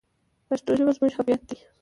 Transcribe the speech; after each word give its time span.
پښتو 0.47 0.71
ژبه 0.77 0.91
زموږ 0.97 1.11
هویت 1.17 1.41
دی. 1.49 1.57